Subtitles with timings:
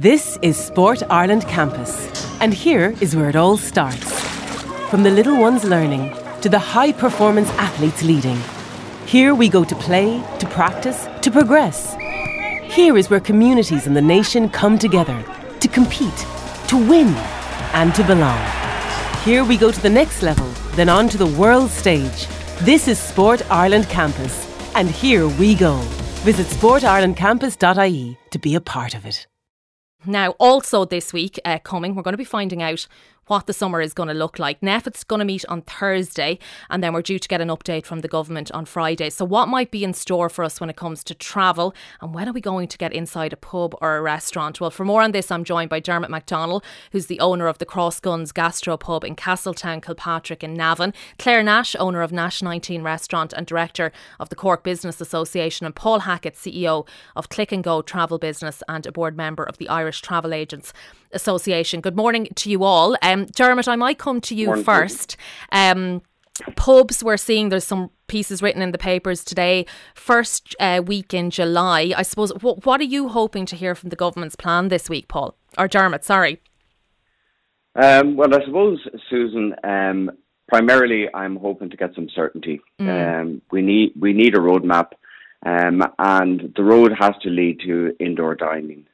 [0.00, 1.92] This is Sport Ireland Campus,
[2.40, 4.12] and here is where it all starts.
[4.90, 8.40] From the little ones learning to the high performance athletes leading.
[9.06, 11.96] Here we go to play, to practice, to progress.
[12.72, 15.20] Here is where communities and the nation come together
[15.58, 16.24] to compete,
[16.68, 17.08] to win,
[17.74, 18.38] and to belong.
[19.24, 20.46] Here we go to the next level,
[20.76, 22.28] then on to the world stage.
[22.60, 24.46] This is Sport Ireland Campus,
[24.76, 25.74] and here we go.
[26.22, 29.26] Visit sportirelandcampus.ie to be a part of it.
[30.06, 32.86] Now, also this week uh, coming, we're going to be finding out
[33.28, 34.60] what the summer is going to look like.
[34.60, 36.38] NPHET's going to meet on Thursday,
[36.68, 39.10] and then we're due to get an update from the government on Friday.
[39.10, 42.28] So, what might be in store for us when it comes to travel, and when
[42.28, 44.60] are we going to get inside a pub or a restaurant?
[44.60, 47.66] Well, for more on this, I'm joined by Dermot McDonnell, who's the owner of the
[47.66, 53.32] Crossguns Gastro Pub in Castletown, Kilpatrick, in Navan, Claire Nash, owner of Nash 19 Restaurant
[53.32, 56.86] and director of the Cork Business Association, and Paul Hackett, CEO
[57.16, 60.72] of Click and Go Travel Business and a board member of the Irish Travel Agents
[61.12, 61.80] Association.
[61.80, 62.96] Good morning to you all.
[63.02, 65.16] Um, Dermot, I might come to you morning, first.
[65.52, 66.02] Um,
[66.56, 69.66] pubs, we're seeing there's some pieces written in the papers today.
[69.94, 72.32] First uh, week in July, I suppose.
[72.40, 75.68] What, what are you hoping to hear from the government's plan this week, Paul or
[75.68, 76.04] Dermot?
[76.04, 76.40] Sorry.
[77.74, 79.54] Um, well, I suppose, Susan.
[79.62, 80.10] Um,
[80.48, 82.60] primarily, I'm hoping to get some certainty.
[82.80, 83.20] Mm.
[83.20, 84.92] Um, we need we need a roadmap,
[85.46, 88.86] um, and the road has to lead to indoor dining.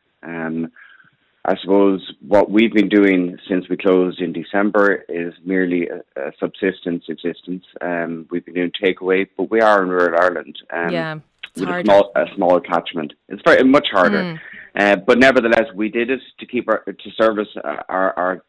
[1.47, 6.33] I suppose what we've been doing since we closed in December is merely a, a
[6.41, 7.65] subsistence existence.
[7.83, 10.57] Um, we've been doing takeaway, but we are in rural Ireland.
[10.73, 11.19] Um, yeah,
[11.57, 13.13] with a small, a small catchment.
[13.29, 14.41] It's very much harder, mm.
[14.75, 18.45] uh, but nevertheless, we did it to keep our to service our our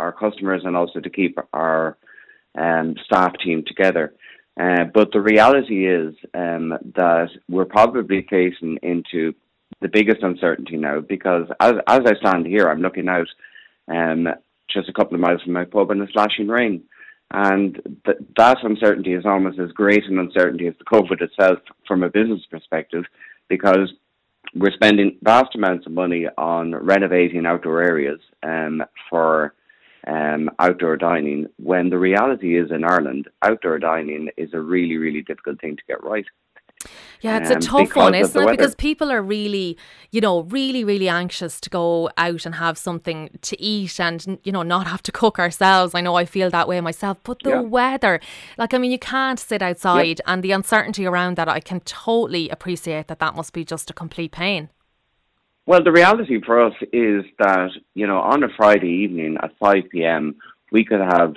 [0.00, 1.96] our customers and also to keep our
[2.58, 4.12] um, staff team together.
[4.60, 9.32] Uh, but the reality is um, that we're probably facing into
[9.80, 13.28] the biggest uncertainty now because as as I stand here, I'm looking out
[13.88, 14.28] um,
[14.72, 16.82] just a couple of miles from my pub and it's slashing rain.
[17.32, 22.02] And th- that uncertainty is almost as great an uncertainty as the COVID itself from
[22.02, 23.04] a business perspective
[23.48, 23.92] because
[24.54, 29.54] we're spending vast amounts of money on renovating outdoor areas um, for
[30.06, 35.22] um, outdoor dining when the reality is in Ireland, outdoor dining is a really, really
[35.22, 36.24] difficult thing to get right.
[37.20, 38.44] Yeah, it's um, a tough one, isn't it?
[38.44, 38.56] Weather.
[38.56, 39.76] Because people are really,
[40.10, 44.52] you know, really, really anxious to go out and have something to eat and, you
[44.52, 45.94] know, not have to cook ourselves.
[45.94, 47.18] I know I feel that way myself.
[47.22, 47.60] But the yeah.
[47.60, 48.20] weather,
[48.56, 52.48] like, I mean, you can't sit outside and the uncertainty around that, I can totally
[52.48, 54.70] appreciate that that must be just a complete pain.
[55.66, 59.84] Well, the reality for us is that, you know, on a Friday evening at 5
[59.92, 60.36] p.m.,
[60.72, 61.34] we could have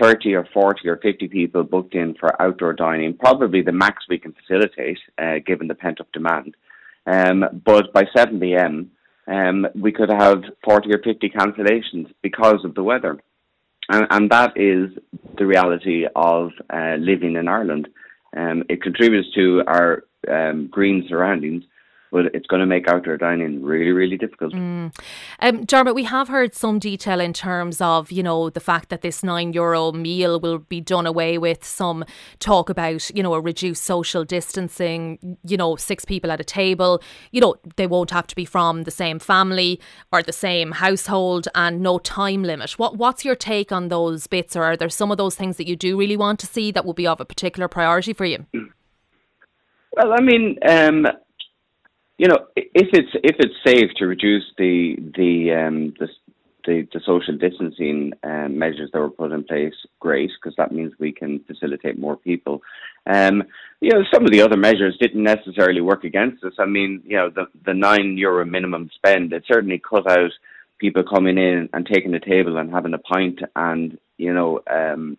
[0.00, 4.18] 30 or 40 or 50 people booked in for outdoor dining, probably the max we
[4.18, 6.56] can facilitate uh, given the pent up demand.
[7.06, 8.90] Um, but by 7 pm,
[9.26, 13.18] um, we could have 40 or 50 cancellations because of the weather.
[13.88, 14.90] And, and that is
[15.36, 17.88] the reality of uh, living in Ireland.
[18.36, 21.64] Um, it contributes to our um, green surroundings,
[22.14, 24.52] but it's going to make outdoor dining really, really difficult.
[24.52, 24.96] Mm.
[25.40, 29.02] Um, Dermot, we have heard some detail in terms of, you know, the fact that
[29.02, 31.64] this nine euro meal will be done away with.
[31.64, 32.04] Some
[32.38, 37.02] talk about, you know, a reduced social distancing, you know, six people at a table.
[37.32, 39.80] You know, they won't have to be from the same family
[40.12, 42.78] or the same household and no time limit.
[42.78, 45.66] What What's your take on those bits, or are there some of those things that
[45.66, 48.46] you do really want to see that will be of a particular priority for you?
[49.96, 51.06] Well, I mean, um,
[52.18, 56.08] you know, if it's if it's safe to reduce the the um, the,
[56.64, 60.92] the, the social distancing um, measures that were put in place, great, because that means
[60.98, 62.62] we can facilitate more people.
[63.12, 63.42] Um,
[63.80, 66.54] you know, some of the other measures didn't necessarily work against us.
[66.58, 70.30] I mean, you know, the the nine euro minimum spend it certainly cut out
[70.78, 75.16] people coming in and taking a table and having a pint and you know um,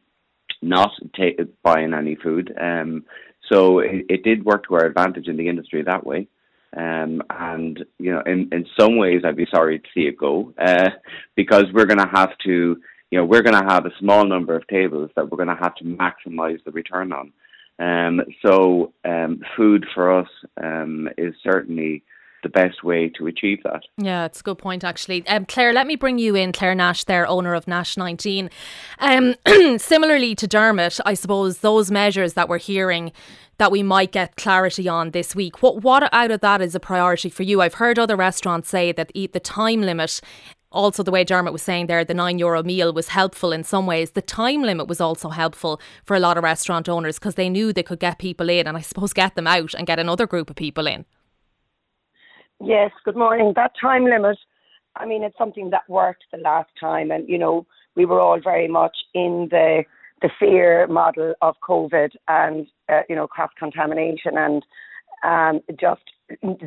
[0.61, 2.55] not ta- buying any food.
[2.59, 3.03] Um,
[3.51, 6.27] so it, it did work to our advantage in the industry that way.
[6.75, 10.53] Um, and you know, in, in some ways, I'd be sorry to see it go
[10.57, 10.89] uh,
[11.35, 12.77] because we're going to have to,
[13.11, 15.63] you know, we're going to have a small number of tables that we're going to
[15.63, 17.31] have to maximise the return on.
[17.77, 20.29] Um, so, um, food for us
[20.61, 22.03] um, is certainly
[22.45, 23.81] the best way to achieve that.
[23.97, 25.27] Yeah, it's a good point, actually.
[25.27, 26.51] Um, Claire, let me bring you in.
[26.51, 28.51] Claire Nash, there, owner of Nash 19.
[28.99, 29.33] Um,
[29.79, 33.11] similarly to Dermot, I suppose those measures that we're hearing
[33.57, 35.63] that we might get clarity on this week.
[35.63, 37.61] What what out of that is a priority for you?
[37.61, 40.21] I've heard other restaurants say that the time limit
[40.71, 43.87] also the way Dermot was saying there, the nine euro meal was helpful in some
[43.87, 44.11] ways.
[44.11, 47.71] The time limit was also helpful for a lot of restaurant owners because they knew
[47.73, 50.49] they could get people in and I suppose get them out and get another group
[50.49, 51.05] of people in.
[52.65, 53.53] Yes, good morning.
[53.55, 54.39] That time limit
[54.95, 58.39] I mean, it's something that worked the last time, and you know, we were all
[58.41, 59.83] very much in the
[60.23, 64.63] the fear model of COVID and uh, you know cross contamination and
[65.23, 66.01] um, just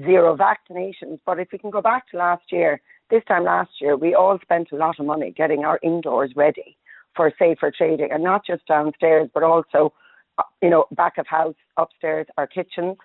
[0.05, 1.19] zero vaccinations.
[1.27, 2.81] But if we can go back to last year,
[3.11, 6.77] this time last year, we all spent a lot of money getting our indoors ready
[7.17, 9.93] for safer trading, and not just downstairs, but also
[10.39, 12.99] uh, you know back of house, upstairs, our kitchens.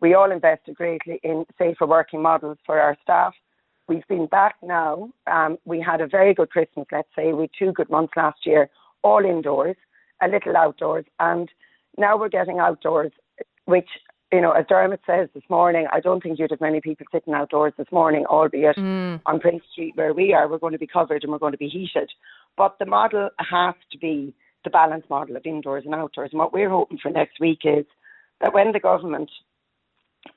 [0.00, 3.34] We all invested greatly in safer working models for our staff
[3.90, 5.10] We've been back now.
[5.26, 7.32] Um, we had a very good Christmas, let's say.
[7.32, 8.70] We had two good months last year,
[9.02, 9.74] all indoors,
[10.22, 11.48] a little outdoors, and
[11.98, 13.10] now we're getting outdoors,
[13.64, 13.88] which,
[14.32, 17.34] you know, as Dermot says this morning, I don't think you'd have many people sitting
[17.34, 19.20] outdoors this morning, albeit mm.
[19.26, 21.58] on Prince Street where we are, we're going to be covered and we're going to
[21.58, 22.12] be heated.
[22.56, 24.32] But the model has to be
[24.62, 26.30] the balanced model of indoors and outdoors.
[26.30, 27.86] And what we're hoping for next week is
[28.40, 29.32] that when the government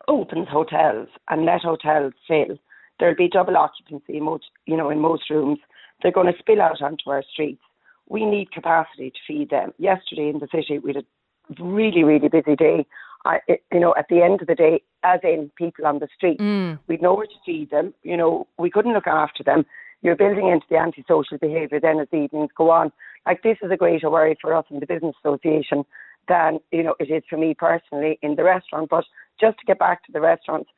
[0.07, 2.57] opens hotels and let hotels fill,
[2.99, 5.59] there'll be double occupancy in most, you know, in most rooms.
[6.01, 7.61] They're going to spill out onto our streets.
[8.09, 9.73] We need capacity to feed them.
[9.77, 12.85] Yesterday in the city, we had a really, really busy day.
[13.25, 13.39] I,
[13.71, 16.77] you know, at the end of the day, as in people on the street, mm.
[16.87, 17.93] we'd nowhere to feed them.
[18.03, 19.65] You know, we couldn't look after them.
[20.01, 22.91] You're building into the antisocial behaviour then as the evenings go on.
[23.25, 25.85] Like this is a greater worry for us in the business association
[26.27, 28.89] than you know it is for me personally in the restaurant.
[28.89, 29.05] But
[29.39, 30.69] just to get back to the restaurants,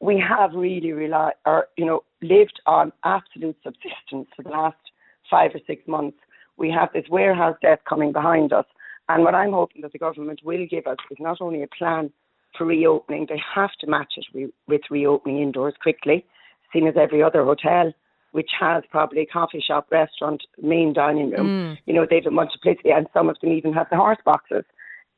[0.00, 4.76] we have really relied or you know lived on absolute subsistence for the last
[5.30, 6.18] five or six months.
[6.56, 8.66] We have this warehouse debt coming behind us,
[9.08, 12.12] and what I'm hoping that the government will give us is not only a plan
[12.56, 16.26] for reopening, they have to match it re- with reopening indoors quickly,
[16.72, 17.92] seen as every other hotel.
[18.32, 21.46] Which has probably a coffee shop, restaurant, main dining room.
[21.46, 21.78] Mm.
[21.84, 24.64] You know, they have a multiplicity, and some of them even have the horse boxes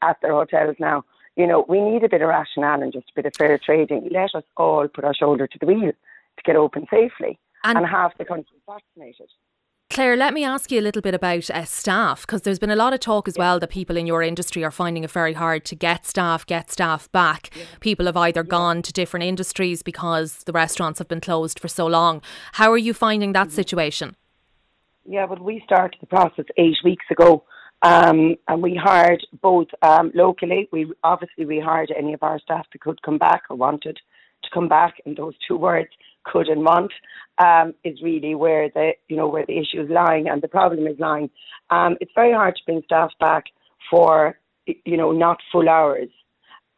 [0.09, 1.05] at their hotels now
[1.37, 4.09] you know, we need a bit of rationale and just a bit of fair trading.
[4.13, 7.87] Let us all put our shoulder to the wheel to get open safely and, and
[7.87, 9.29] have the country vaccinated.
[9.91, 12.77] Claire, let me ask you a little bit about uh, staff because there's been a
[12.77, 13.43] lot of talk as yeah.
[13.43, 16.71] well that people in your industry are finding it very hard to get staff, get
[16.71, 17.51] staff back.
[17.55, 17.65] Yeah.
[17.81, 18.49] People have either yeah.
[18.49, 22.23] gone to different industries because the restaurants have been closed for so long.
[22.53, 23.57] How are you finding that mm-hmm.
[23.57, 24.17] situation?
[25.07, 27.45] Yeah, well, we started the process eight weeks ago
[27.85, 30.69] um, and we hired both um, locally.
[30.73, 33.99] We obviously we hired any of our staff that could come back or wanted
[34.43, 34.95] to come back.
[35.05, 35.91] And those two words,
[36.25, 36.91] could and want,
[37.37, 40.87] um, is really where the you know where the issue is lying and the problem
[40.87, 41.29] is lying.
[41.69, 43.45] Um, it's very hard to bring staff back
[43.91, 46.09] for you know not full hours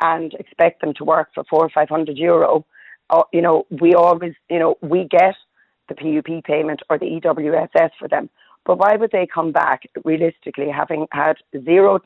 [0.00, 2.66] and expect them to work for four or five hundred euro.
[3.10, 5.36] Uh, you know we always you know we get
[5.88, 8.28] the PUP payment or the EWSS for them
[8.66, 12.00] but why would they come back realistically, having had zero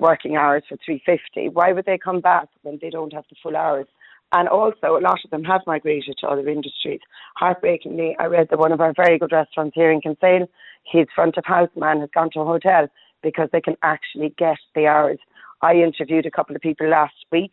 [0.00, 1.50] working hours for 350?
[1.50, 3.86] Why would they come back when they don't have the full hours?
[4.32, 7.00] And also, a lot of them have migrated to other industries.
[7.36, 10.48] Heartbreakingly, I read that one of our very good restaurants here in Kinsale,
[10.84, 12.88] his front of house man has gone to a hotel
[13.22, 15.18] because they can actually get the hours.
[15.62, 17.52] I interviewed a couple of people last week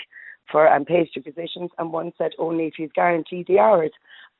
[0.51, 3.91] for um, pastry positions, and one said only if he's guaranteed the hours.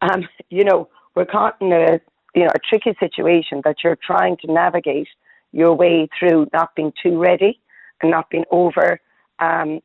[0.01, 1.99] Um, you know, we're caught in a
[2.35, 5.07] you know, a tricky situation that you're trying to navigate
[5.51, 7.59] your way through not being too ready
[8.01, 8.99] and not being over
[9.39, 9.79] um,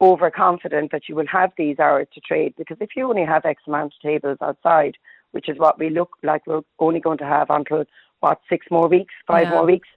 [0.00, 2.54] overconfident that you will have these hours to trade.
[2.56, 4.96] Because if you only have X amount of tables outside,
[5.32, 7.84] which is what we look like we're only going to have until
[8.20, 9.50] what six more weeks, five yeah.
[9.50, 9.88] more weeks,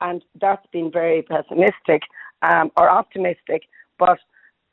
[0.00, 2.02] and that's been very pessimistic
[2.42, 3.64] um, or optimistic,
[3.98, 4.18] but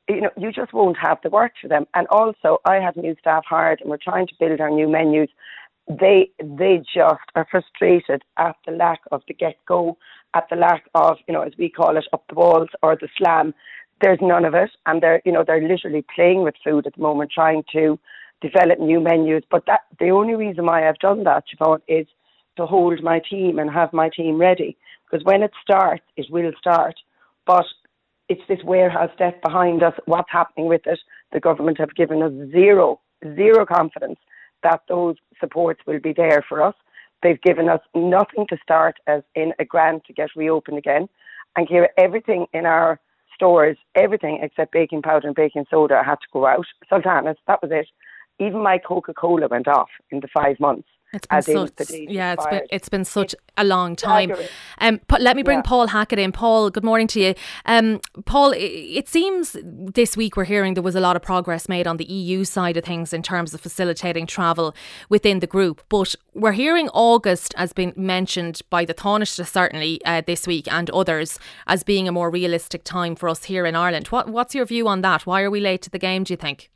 [0.07, 1.85] you know, you just won't have the work for them.
[1.93, 5.29] And also, I have new staff hired, and we're trying to build our new menus
[5.89, 9.97] they they just are frustrated at the lack of the get go,
[10.35, 13.09] at the lack of you know as we call it up the walls or the
[13.17, 13.53] slam.
[14.01, 17.01] There's none of it, and they're you know they're literally playing with food at the
[17.01, 17.99] moment, trying to
[18.41, 19.43] develop new menus.
[19.49, 22.07] But that the only reason why I've done that, Siobhan, is
[22.57, 24.77] to hold my team and have my team ready.
[25.09, 26.95] Because when it starts, it will start.
[27.47, 27.65] But
[28.29, 29.93] it's this warehouse debt behind us.
[30.05, 30.99] What's happening with it?
[31.33, 33.01] The government have given us zero,
[33.35, 34.19] zero confidence
[34.63, 36.75] that those supports will be there for us.
[37.21, 41.09] They've given us nothing to start as in a grant to get reopened again.
[41.55, 42.99] And here, everything in our
[43.33, 46.65] stores, everything except baking powder and baking soda had to go out.
[46.89, 47.87] Sultanas, that was it.
[48.39, 50.87] Even my Coca Cola went off in the five months.
[51.11, 54.31] It's been such, yeah, it's been it's been such a long time.
[54.77, 55.63] Um, but let me bring yeah.
[55.63, 56.31] Paul Hackett in.
[56.31, 57.33] Paul, good morning to you.
[57.65, 61.87] Um, Paul, it seems this week we're hearing there was a lot of progress made
[61.87, 64.75] on the EU side of things in terms of facilitating travel
[65.09, 65.81] within the group.
[65.89, 70.91] But we're hearing August has been mentioned by the Taoiseach certainly uh, this week and
[70.91, 74.07] others as being a more realistic time for us here in Ireland.
[74.07, 75.25] What what's your view on that?
[75.25, 76.23] Why are we late to the game?
[76.23, 76.69] Do you think?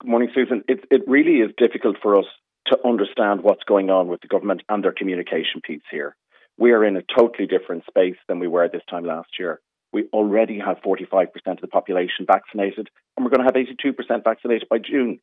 [0.00, 0.64] Good morning, Susan.
[0.66, 2.26] It it really is difficult for us
[2.66, 6.16] to understand what's going on with the government and their communication piece here.
[6.58, 9.60] We are in a totally different space than we were this time last year.
[9.92, 14.68] We already have 45% of the population vaccinated, and we're going to have 82% vaccinated
[14.68, 15.18] by June.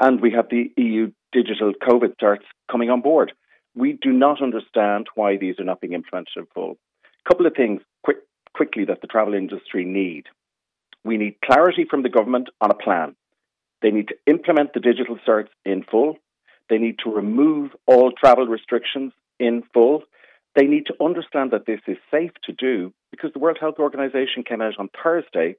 [0.00, 3.32] And we have the EU digital COVID certs coming on board.
[3.74, 6.76] We do not understand why these are not being implemented in full.
[7.04, 8.18] A couple of things quick,
[8.54, 10.26] quickly that the travel industry need.
[11.04, 13.14] We need clarity from the government on a plan.
[13.80, 16.16] They need to implement the digital certs in full.
[16.68, 20.02] They need to remove all travel restrictions in full.
[20.54, 24.42] They need to understand that this is safe to do because the World Health Organization
[24.46, 25.56] came out on Thursday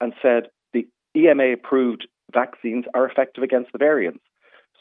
[0.00, 0.86] and said the
[1.16, 4.20] EMA approved vaccines are effective against the variants.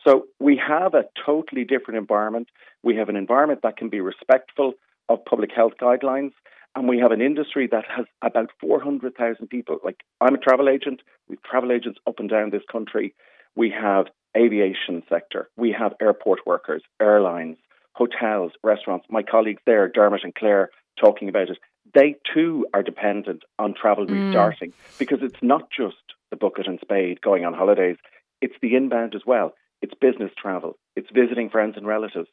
[0.08, 2.50] So we have a totally different environment.
[2.84, 4.74] We have an environment that can be respectful
[5.10, 6.32] of public health guidelines.
[6.76, 9.78] And we have an industry that has about 400,000 people.
[9.84, 11.02] Like, I'm a travel agent.
[11.30, 13.16] We have travel agents up and down this country.
[13.56, 15.50] We have aviation sector.
[15.58, 17.58] We have airport workers, airlines,
[17.94, 19.06] hotels, restaurants.
[19.10, 21.58] My colleagues there, Dermot and Claire, talking about it.
[21.94, 24.28] They too are dependent on travel mm.
[24.28, 25.96] restarting because it's not just
[26.32, 27.98] the bucket and spade going on holidays,
[28.42, 29.54] it's the inbound as well.
[29.82, 32.30] It's business travel, it's visiting friends and relatives.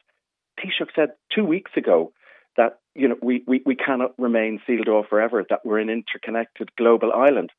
[0.59, 2.13] Taoiseach said two weeks ago
[2.57, 6.75] that you know we, we, we cannot remain sealed off forever, that we're an interconnected
[6.77, 7.51] global island.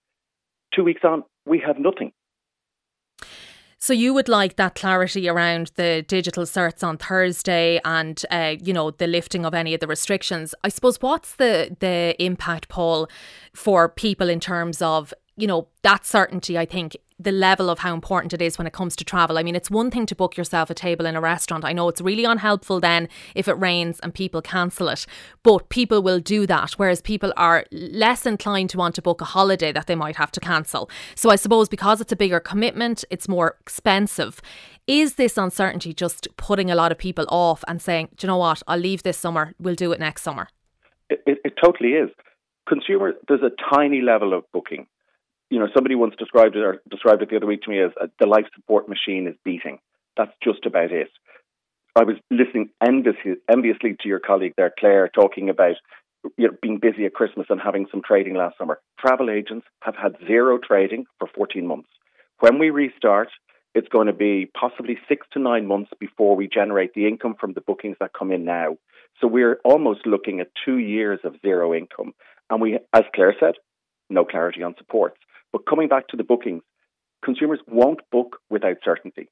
[0.75, 2.13] Two weeks on, we have nothing.
[3.85, 8.73] So you would like that clarity around the digital certs on Thursday and uh, you
[8.73, 10.55] know the lifting of any of the restrictions.
[10.65, 13.11] I suppose what's the the impact, Paul,
[13.53, 16.57] for people in terms of you know that certainty?
[16.59, 19.39] I think the level of how important it is when it comes to travel.
[19.39, 21.65] I mean, it's one thing to book yourself a table in a restaurant.
[21.65, 25.07] I know it's really unhelpful then if it rains and people cancel it,
[25.43, 29.27] but people will do that, whereas people are less inclined to want to book a
[29.27, 30.91] holiday that they might have to cancel.
[31.15, 34.43] So I suppose because it's a bigger commitment, it's more expensive.
[34.87, 38.39] Is this uncertainty just putting a lot of people off and saying, do you know
[38.39, 40.49] what, I'll leave this summer, we'll do it next summer?
[41.09, 42.11] It, it, it totally is.
[42.69, 44.87] Consumer, there's a tiny level of booking
[45.55, 47.93] you know, somebody once described it or described it the other week to me as
[48.01, 49.79] uh, the life support machine is beating.
[50.17, 51.11] That's just about it.
[51.95, 55.77] I was listening enviously, enviously to your colleague there, Claire, talking about
[56.37, 58.81] you know, being busy at Christmas and having some trading last summer.
[58.99, 61.89] Travel agents have had zero trading for 14 months.
[62.41, 63.29] When we restart,
[63.77, 67.53] it's going to be possibly six to nine months before we generate the income from
[67.53, 68.77] the bookings that come in now.
[69.21, 72.13] So we're almost looking at two years of zero income.
[72.51, 73.55] And we, as Claire said,
[74.11, 75.19] no clarity on supports.
[75.55, 76.65] But coming back to the bookings,
[77.25, 79.29] consumers won't book without certainty.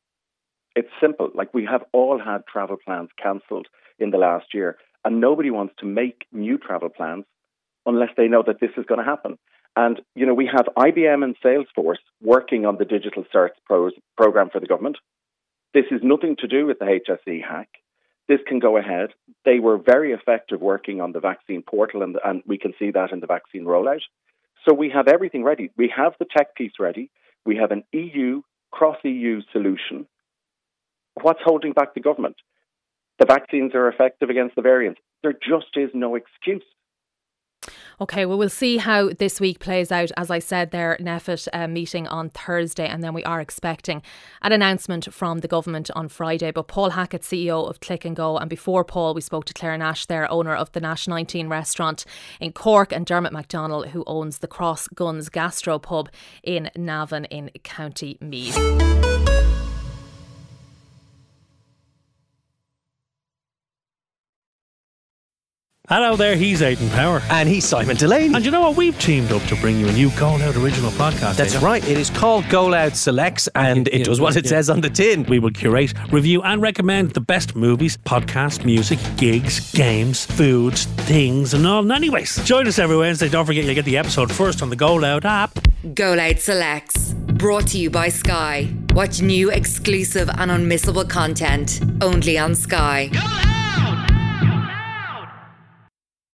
[0.77, 1.31] It's simple.
[1.35, 3.67] Like we have all had travel plans cancelled
[3.99, 7.25] in the last year, and nobody wants to make new travel plans
[7.87, 9.37] unless they know that this is going to happen.
[9.75, 14.49] And, you know, we have IBM and Salesforce working on the digital certs pros program
[14.49, 14.99] for the government.
[15.75, 17.69] This is nothing to do with the HSE hack.
[18.29, 19.09] This can go ahead.
[19.45, 23.11] They were very effective working on the vaccine portal, and, and we can see that
[23.11, 24.03] in the vaccine rollout.
[24.67, 25.71] So we have everything ready.
[25.77, 27.11] We have the tech piece ready.
[27.45, 30.07] We have an EU, cross EU solution.
[31.21, 32.37] What's holding back the government?
[33.19, 35.01] The vaccines are effective against the variants.
[35.23, 36.63] There just is no excuse.
[38.01, 40.11] Okay, well, we'll see how this week plays out.
[40.17, 44.03] As I said, their NPHET uh, meeting on Thursday, and then we are expecting
[44.41, 46.51] an announcement from the government on Friday.
[46.51, 49.79] But Paul Hackett, CEO of Click and Go, and before Paul, we spoke to Claire
[49.79, 52.05] Nash, their owner of the Nash 19 restaurant
[52.41, 56.11] in Cork, and Dermot MacDonald, who owns the Cross Guns Gastro Pub
[56.43, 58.59] in Navan in County Meath.
[65.89, 67.21] Hello there, he's Aidan Power.
[67.29, 68.33] And he's Simon Delaney.
[68.37, 68.77] And you know what?
[68.77, 71.35] We've teamed up to bring you a new Go Loud original podcast.
[71.37, 71.65] That's Aidan.
[71.65, 71.89] right.
[71.89, 74.51] It is called Go Loud Selects, and it, it does what it yeah.
[74.51, 75.25] says on the tin.
[75.25, 81.53] We will curate, review, and recommend the best movies, podcasts, music, gigs, games, foods, things,
[81.53, 81.83] and all.
[81.83, 83.29] And anyways, join us every Wednesday.
[83.29, 85.59] Don't forget you get the episode first on the Go Loud app.
[85.95, 88.73] Go Loud Selects, brought to you by Sky.
[88.95, 93.09] Watch new, exclusive, and unmissable content only on Sky.
[93.13, 94.12] Go Loud!